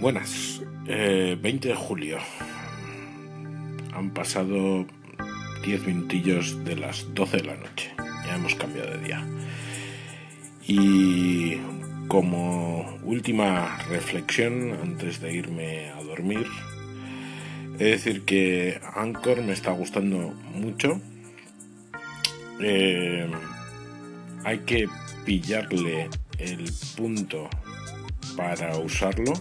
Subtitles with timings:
[0.00, 2.18] Buenas, eh, 20 de julio.
[3.92, 4.86] Han pasado
[5.64, 7.90] 10 minutillos de las 12 de la noche.
[8.24, 9.26] Ya hemos cambiado de día.
[10.68, 11.56] Y
[12.06, 16.46] como última reflexión antes de irme a dormir,
[17.80, 21.00] he de decir que Anchor me está gustando mucho.
[22.60, 23.28] Eh,
[24.44, 24.88] hay que
[25.24, 26.08] pillarle
[26.38, 27.50] el punto
[28.36, 29.32] para usarlo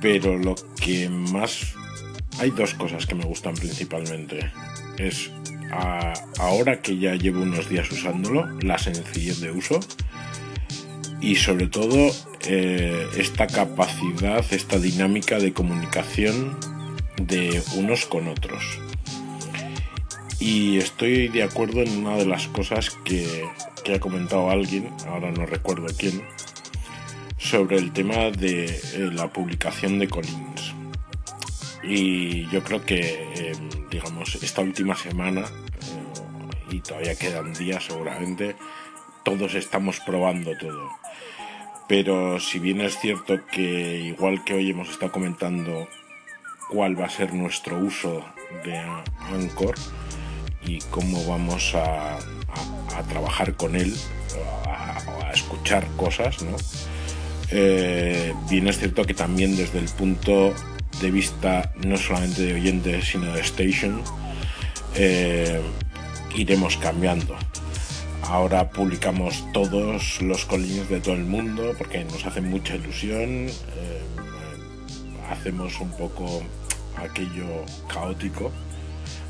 [0.00, 1.74] pero lo que más
[2.38, 4.50] hay dos cosas que me gustan principalmente.
[4.98, 5.30] Es
[6.38, 9.80] ahora que ya llevo unos días usándolo la sencillez de uso.
[11.20, 12.10] Y sobre todo
[12.46, 16.56] eh, esta capacidad esta dinámica de comunicación
[17.16, 18.62] de unos con otros.
[20.38, 23.44] Y estoy de acuerdo en una de las cosas que,
[23.84, 26.22] que ha comentado alguien ahora no recuerdo quién
[27.40, 30.74] sobre el tema de eh, la publicación de Collins.
[31.82, 38.56] Y yo creo que, em, digamos, esta última semana, eh, y todavía quedan días seguramente,
[39.24, 40.90] todos estamos probando todo.
[41.88, 45.88] Pero si bien es cierto que igual que hoy hemos estado comentando
[46.68, 48.24] cuál va a ser nuestro uso
[48.64, 48.78] de
[49.32, 49.74] Anchor
[50.62, 52.18] y cómo vamos a,
[53.08, 53.96] trabajar con él,
[54.66, 56.54] a, a escuchar cosas, ¿no?
[57.52, 60.54] Eh, bien es cierto que también desde el punto
[61.00, 64.02] de vista no solamente de oyentes, sino de station,
[64.94, 65.60] eh,
[66.36, 67.36] iremos cambiando.
[68.22, 73.48] Ahora publicamos todos los colines de todo el mundo porque nos hace mucha ilusión.
[73.48, 74.02] Eh,
[75.28, 76.42] hacemos un poco
[76.96, 78.52] aquello caótico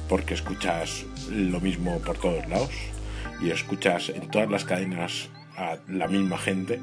[0.08, 2.70] porque escuchas lo mismo por todos lados
[3.40, 6.80] y escuchas en todas las cadenas a la misma gente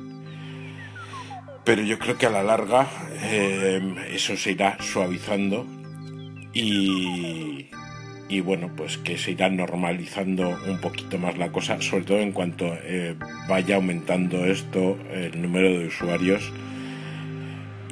[1.67, 2.87] pero yo creo que a la larga
[3.23, 3.81] eh,
[4.13, 5.67] eso se irá suavizando
[6.53, 7.69] y,
[8.39, 12.73] bueno, pues que se irá normalizando un poquito más la cosa, sobre todo en cuanto
[12.83, 13.15] eh,
[13.49, 16.53] vaya aumentando esto, el número de usuarios.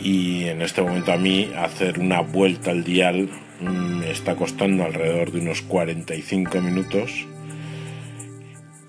[0.02, 4.86] Y en este momento a mí hacer una vuelta al dial mm, me está costando
[4.86, 7.26] alrededor de unos 45 minutos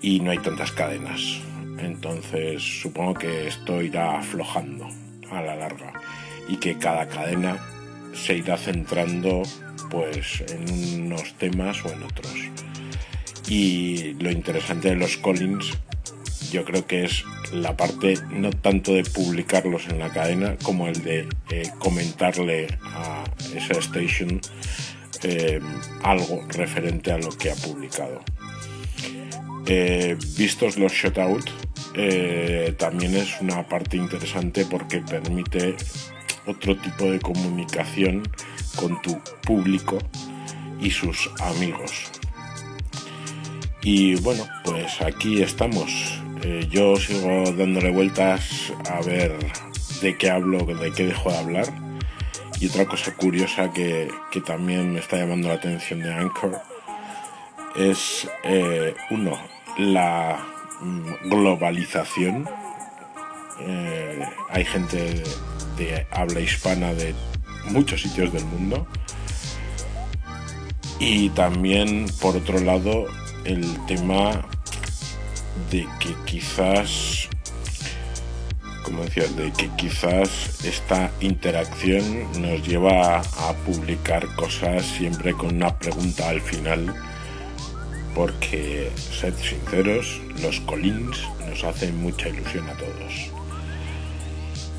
[0.01, 1.41] y no hay tantas cadenas.
[1.79, 4.87] Entonces supongo que esto irá aflojando
[5.31, 5.93] a la larga
[6.47, 7.57] y que cada cadena
[8.13, 9.43] se irá centrando
[9.89, 12.33] pues en unos temas o en otros.
[13.47, 15.77] Y lo interesante de los Collins
[16.51, 21.01] yo creo que es la parte no tanto de publicarlos en la cadena como el
[21.03, 23.23] de eh, comentarle a
[23.53, 24.41] esa station
[25.23, 25.59] eh,
[26.03, 28.21] algo referente a lo que ha publicado.
[29.69, 31.49] Eh, vistos los shutout,
[31.93, 35.75] eh, también es una parte interesante porque permite
[36.45, 38.23] otro tipo de comunicación
[38.77, 39.97] con tu público
[40.79, 42.09] y sus amigos.
[43.81, 46.21] Y bueno, pues aquí estamos.
[46.43, 49.35] Eh, yo sigo dándole vueltas a ver
[50.01, 51.65] de qué hablo, de qué dejo de hablar.
[52.59, 54.09] Y otra cosa curiosa que,
[54.45, 56.61] también me está llamando la atención de Anchor
[57.77, 58.27] es,
[59.09, 59.37] uno,
[59.77, 60.39] la
[60.81, 62.49] mm, globalización.
[63.59, 65.23] Eh, hay gente
[65.77, 67.13] de, habla hispana de
[67.65, 68.87] muchos sitios del mundo.
[70.99, 73.05] Y también, por otro lado,
[73.45, 74.45] el tema
[75.69, 77.29] de que quizás,
[78.83, 85.77] como decía, de que quizás esta interacción nos lleva a publicar cosas siempre con una
[85.77, 86.95] pregunta al final
[88.17, 93.31] porque, sed sinceros, los Collins nos hacen mucha ilusión a todos.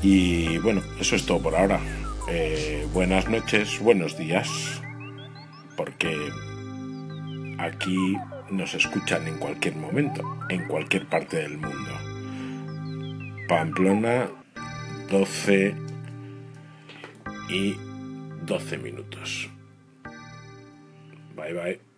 [0.03, 1.79] Y bueno, eso es todo por ahora.
[2.27, 4.49] Eh, buenas noches, buenos días,
[5.77, 6.13] porque
[7.59, 8.17] aquí
[8.51, 11.91] nos escuchan en cualquier momento, en cualquier parte del mundo.
[13.47, 14.29] Pamplona,
[15.09, 15.75] 12
[17.47, 17.77] y
[18.45, 19.49] 12 minutos.
[21.37, 21.88] Bye bye.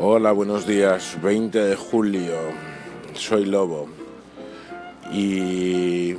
[0.00, 1.18] Hola, buenos días.
[1.20, 2.36] 20 de julio.
[3.14, 3.88] Soy Lobo.
[5.10, 6.14] Y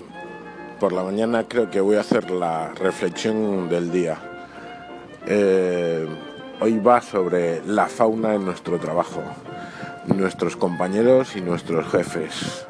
[0.82, 4.18] por la mañana creo que voy a hacer la reflexión del día.
[5.26, 6.06] Eh,
[6.60, 9.22] hoy va sobre la fauna en nuestro trabajo,
[10.08, 12.68] nuestros compañeros y nuestros jefes.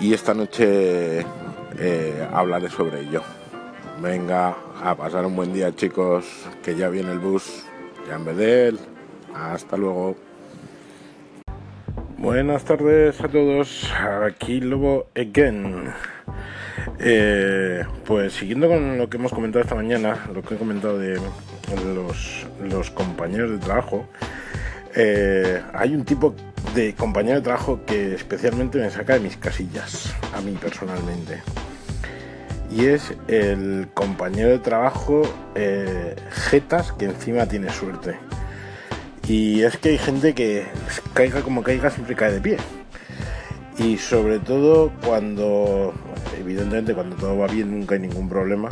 [0.00, 1.26] Y esta noche
[1.78, 3.20] eh, hablaré sobre ello.
[4.00, 6.24] Venga, a pasar un buen día chicos,
[6.62, 7.64] que ya viene el bus,
[8.08, 8.78] ya en vez de él.
[9.34, 10.16] Hasta luego.
[12.18, 13.92] Buenas tardes a todos.
[14.24, 15.92] Aquí Lobo again.
[16.98, 21.18] Eh, pues siguiendo con lo que hemos comentado esta mañana, lo que he comentado de
[22.60, 24.06] los, compañeros de trabajo,
[24.94, 26.34] eh, hay un tipo
[26.74, 31.42] de compañero de trabajo que especialmente me saca de mis casillas, a mí personalmente.
[32.70, 35.22] Y es el compañero de trabajo
[35.54, 38.16] eh, Jetas que encima tiene suerte.
[39.28, 40.66] Y es que hay gente que
[41.14, 42.56] caiga como caiga siempre cae de pie.
[43.78, 45.94] Y sobre todo cuando,
[46.38, 48.68] evidentemente cuando todo va bien nunca hay ningún problema.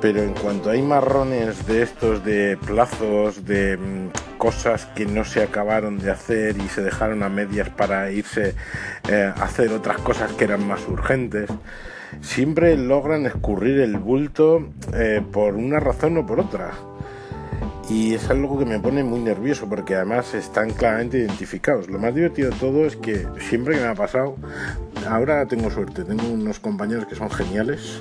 [0.00, 5.42] Pero en cuanto hay marrones de estos, de plazos, de mm, cosas que no se
[5.42, 8.54] acabaron de hacer y se dejaron a medias para irse
[9.08, 11.48] eh, a hacer otras cosas que eran más urgentes,
[12.20, 16.72] siempre logran escurrir el bulto eh, por una razón o por otra
[17.88, 21.88] y es algo que me pone muy nervioso porque además están claramente identificados.
[21.88, 24.36] Lo más divertido de todo es que siempre que me ha pasado,
[25.08, 28.00] ahora tengo suerte, tengo unos compañeros que son geniales,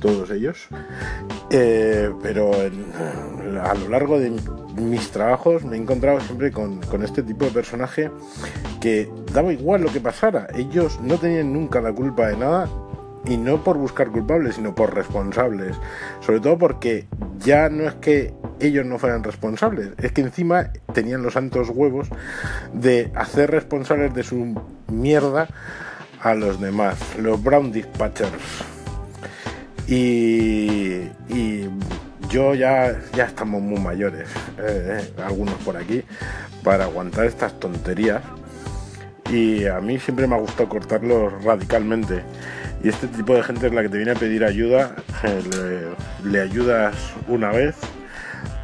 [0.00, 0.66] todos ellos,
[1.50, 4.32] eh, pero a lo largo de
[4.76, 8.10] mis trabajos me he encontrado siempre con, con este tipo de personaje
[8.80, 12.68] que daba igual lo que pasara, ellos no tenían nunca la culpa de nada
[13.24, 15.76] y no por buscar culpables, sino por responsables.
[16.20, 17.06] Sobre todo porque
[17.38, 22.08] ya no es que ellos no fueran responsables, es que encima tenían los santos huevos
[22.74, 24.54] de hacer responsables de su
[24.88, 25.48] mierda
[26.22, 28.64] a los demás, los Brown Dispatchers.
[29.86, 31.68] Y, y
[32.28, 34.28] yo ya, ya estamos muy mayores,
[34.58, 36.02] eh, eh, algunos por aquí,
[36.62, 38.22] para aguantar estas tonterías.
[39.30, 42.22] Y a mí siempre me ha gustado cortarlos radicalmente.
[42.82, 45.92] Y este tipo de gente es la que te viene a pedir ayuda, eh,
[46.24, 46.94] le, ayudas
[47.28, 47.76] una vez,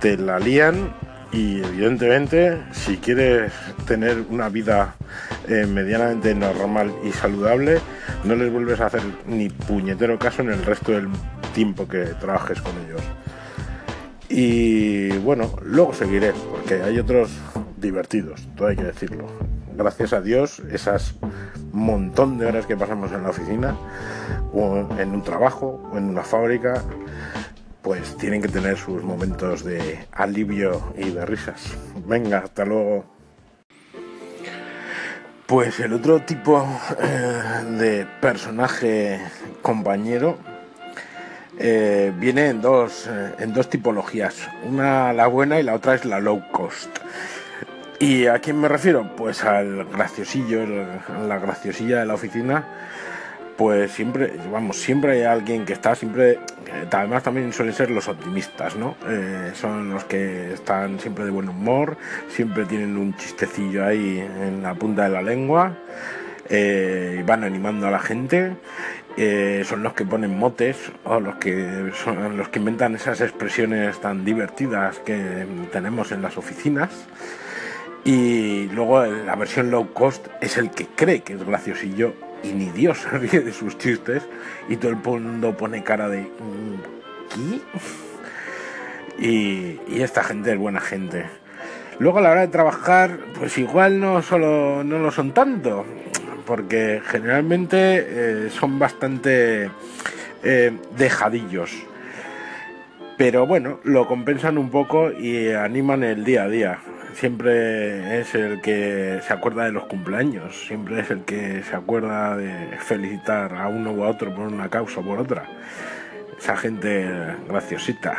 [0.01, 0.95] te la lían
[1.33, 3.53] y evidentemente si quieres
[3.87, 4.95] tener una vida
[5.49, 7.79] eh, medianamente normal y saludable,
[8.25, 11.09] no les vuelves a hacer ni puñetero caso en el resto del
[11.55, 13.03] tiempo que trabajes con ellos.
[14.31, 17.31] Y bueno, luego seguiré, porque hay otros
[17.77, 21.15] divertidos, todo hay que decirlo gracias a Dios, esas
[21.73, 23.77] montón de horas que pasamos en la oficina,
[24.53, 26.83] o en un trabajo, o en una fábrica,
[27.83, 31.77] pues tienen que tener sus momentos de alivio y de risas.
[32.07, 33.05] Venga, hasta luego.
[35.47, 36.67] Pues el otro tipo
[37.01, 39.21] eh, de personaje
[39.63, 40.37] compañero
[41.59, 44.49] eh, viene en dos, eh, en dos tipologías.
[44.65, 46.91] Una la buena y la otra es la low cost.
[47.99, 49.17] ¿Y a quién me refiero?
[49.17, 52.67] Pues al graciosillo, la graciosilla de la oficina.
[53.57, 56.33] Pues siempre, vamos, siempre hay alguien que está siempre.
[56.33, 58.97] Eh, además, también suelen ser los optimistas, ¿no?
[59.09, 61.97] Eh, son los que están siempre de buen humor,
[62.29, 65.79] siempre tienen un chistecillo ahí en la punta de la lengua,
[66.51, 68.57] eh, y van animando a la gente.
[69.65, 74.27] son los que ponen motes o los que son los que inventan esas expresiones tan
[74.27, 76.91] divertidas que tenemos en las oficinas.
[78.07, 82.15] Y luego la versión low cost es el que cree que es graciosillo
[82.45, 84.23] y ni Dios se ríe de sus chistes
[84.69, 86.29] y todo el mundo pone cara de
[87.35, 87.61] ¿qué?
[89.19, 91.25] Y, esta gente es buena gente.
[91.99, 95.87] Luego a la hora de trabajar, pues igual no solo no lo son tanto,
[96.45, 97.77] porque generalmente
[98.07, 99.71] eh, son bastante
[100.45, 101.73] eh, dejadillos.
[103.17, 106.79] Pero bueno, lo compensan un poco y animan el día a día
[107.17, 112.37] siempre es el que se acuerda de los cumpleaños, siempre es el que se acuerda
[112.37, 115.45] de felicitar a uno u a otro por una causa o por otra.
[116.39, 117.09] Esa gente
[117.49, 118.19] graciosita,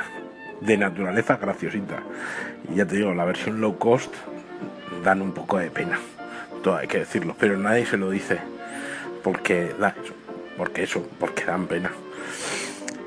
[0.61, 2.01] de naturaleza graciosita.
[2.71, 4.13] Y ya te digo, la versión low cost
[5.03, 5.99] dan un poco de pena,
[6.63, 8.39] todo hay que decirlo, pero nadie se lo dice
[9.23, 10.13] porque da eso,
[10.57, 11.91] porque eso, porque dan pena.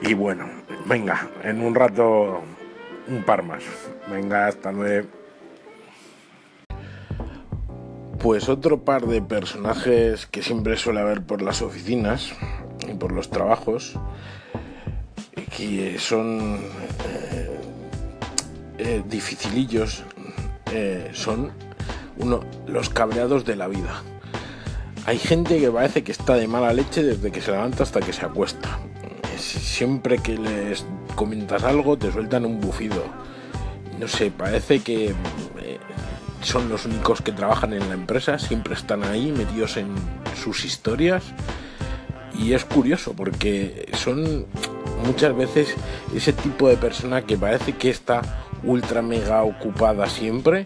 [0.03, 0.49] Y bueno,
[0.87, 2.43] venga, en un rato
[3.09, 3.65] un par más.
[4.09, 5.20] Venga, hasta luego.
[8.23, 12.33] Pues otro par de personajes que siempre suele haber por las oficinas
[12.87, 13.95] y por los trabajos,
[15.57, 16.59] que son
[17.09, 17.61] eh,
[18.77, 20.05] eh, dificilillos,
[20.71, 21.51] eh, son
[22.19, 24.03] uno, los cabreados de la vida.
[25.07, 28.13] Hay gente que parece que está de mala leche desde que se levanta hasta que
[28.13, 28.81] se acuesta.
[29.39, 30.85] Siempre que les
[31.15, 33.03] comentas algo te sueltan un bufido.
[33.99, 35.15] No sé, parece que
[36.43, 39.95] son los únicos que trabajan en la empresa, siempre están ahí metidos en
[40.43, 41.25] sus historias.
[42.39, 44.47] Y es curioso porque son
[45.05, 45.75] muchas veces
[46.15, 48.23] ese tipo de persona que parece que está
[48.63, 50.65] ultra mega ocupada siempre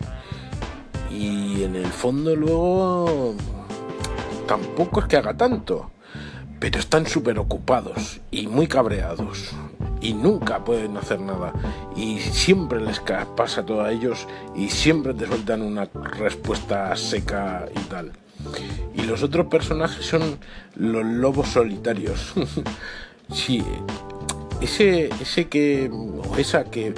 [1.10, 3.34] y en el fondo luego
[4.46, 5.90] tampoco es que haga tanto
[6.64, 9.50] pero están súper ocupados y muy cabreados
[10.00, 11.52] y nunca pueden hacer nada
[11.94, 13.02] y siempre les
[13.36, 18.12] pasa todo a ellos y siempre te sueltan una respuesta seca y tal.
[18.94, 20.38] Y los otros personajes son
[20.74, 22.32] los lobos solitarios.
[23.30, 23.62] sí,
[24.62, 26.94] ese, ese que, o esa que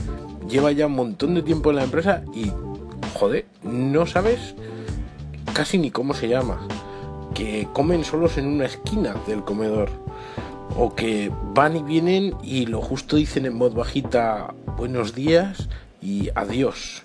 [0.49, 2.53] lleva ya un montón de tiempo en la empresa y,
[3.15, 4.55] joder, no sabes
[5.55, 6.61] casi ni cómo se llama
[7.37, 9.91] que comen solos en una esquina del comedor
[10.75, 15.69] o que van y vienen y lo justo dicen en voz bajita buenos días
[16.01, 17.03] y adiós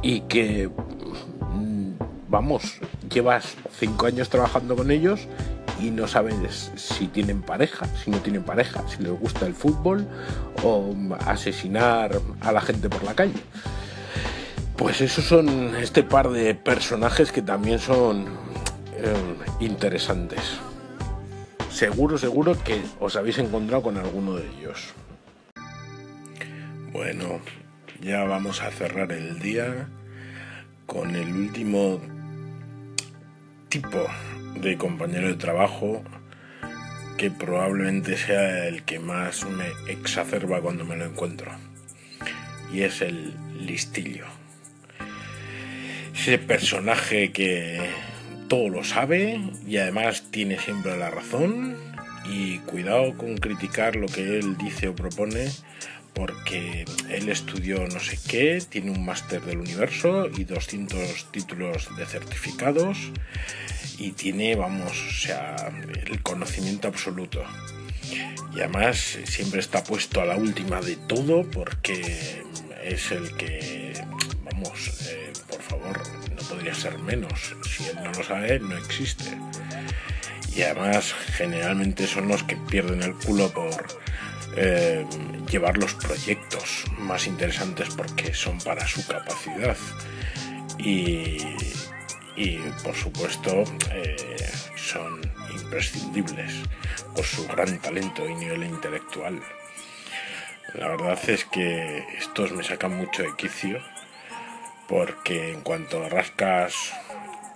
[0.00, 1.90] y que mm,
[2.30, 2.80] vamos
[3.12, 5.28] llevas cinco años trabajando con ellos
[5.78, 10.08] y no sabes si tienen pareja, si no tienen pareja, si les gusta el fútbol
[10.62, 10.94] o
[11.26, 13.40] asesinar a la gente por la calle.
[14.76, 18.49] Pues esos son este par de personajes que también son
[19.60, 20.40] interesantes.
[21.70, 24.92] Seguro, seguro que os habéis encontrado con alguno de ellos.
[26.92, 27.40] Bueno,
[28.00, 29.88] ya vamos a cerrar el día
[30.86, 32.00] con el último
[33.68, 34.04] tipo
[34.60, 36.02] de compañero de trabajo
[37.16, 41.52] que probablemente sea el que más me exacerba cuando me lo encuentro.
[42.72, 44.24] Y es el listillo.
[46.14, 47.78] Ese personaje que
[48.50, 51.76] todo lo sabe y además tiene siempre la razón
[52.28, 55.52] y cuidado con criticar lo que él dice o propone
[56.14, 62.04] porque él estudió no sé qué, tiene un máster del universo y 200 títulos de
[62.06, 62.98] certificados
[63.98, 65.54] y tiene, vamos, o sea,
[66.06, 67.44] el conocimiento absoluto.
[68.52, 72.42] Y además siempre está puesto a la última de todo porque
[72.82, 73.92] es el que,
[74.42, 76.02] vamos, eh, por favor,
[76.50, 77.54] podría ser menos.
[77.68, 79.38] Si él no lo sabe, no existe.
[80.54, 83.86] Y además, generalmente son los que pierden el culo por
[84.56, 85.06] eh,
[85.48, 89.76] llevar los proyectos más interesantes porque son para su capacidad.
[90.78, 91.38] Y,
[92.82, 95.20] por supuesto, eh, son
[95.54, 96.54] imprescindibles
[97.14, 99.40] por su gran talento y nivel intelectual.
[100.74, 103.80] La verdad es que estos me sacan mucho de quicio
[104.90, 106.74] porque en cuanto rascas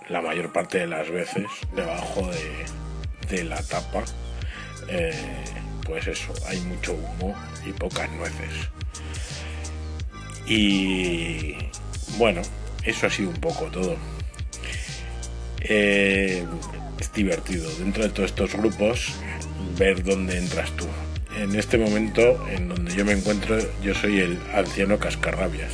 [0.09, 2.31] la mayor parte de las veces debajo
[3.29, 4.05] de, la tapa,
[4.88, 5.45] eh,
[5.85, 7.35] pues eso, hay mucho humo
[7.67, 8.71] y pocas nueces.
[10.47, 11.57] Y
[12.17, 12.43] bueno,
[12.85, 13.97] eso ha sido un poco todo.
[15.62, 16.47] Eh,
[17.00, 19.14] es divertido dentro de todos estos grupos
[19.76, 20.87] ver dónde entras tú.
[21.37, 25.73] En este momento en donde yo me encuentro, yo soy el anciano cascarrabias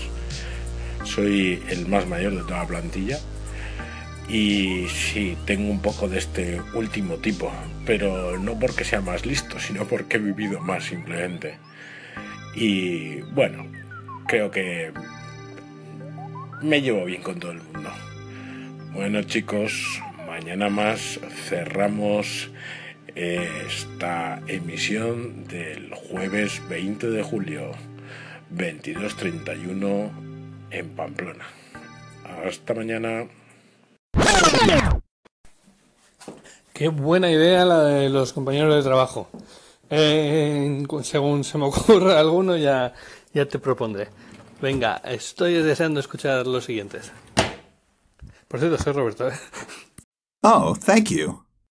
[1.10, 3.18] soy el más mayor de toda la plantilla
[4.28, 7.52] y sí, tengo un poco de este último tipo,
[7.84, 11.58] pero no porque sea más listo, sino porque he vivido más simplemente.
[12.54, 13.66] Y bueno,
[14.28, 14.92] creo que
[16.62, 17.90] me llevo bien con todo el mundo.
[18.92, 22.50] Bueno chicos, mañana más cerramos
[23.16, 27.72] esta emisión del jueves 20 de julio
[28.54, 30.29] 22.31
[30.70, 31.46] en Pamplona.
[32.46, 33.28] Hasta mañana.
[36.72, 39.28] Qué buena idea la de los compañeros de trabajo.
[39.90, 42.94] Eh, según se me ocurra alguno, ya,
[43.34, 44.08] ya te propondré.
[44.62, 47.12] Venga, estoy deseando escuchar los siguientes.
[48.46, 49.28] Por cierto, soy Roberto.
[49.28, 49.34] ¿eh?
[50.42, 51.44] Oh, thank you.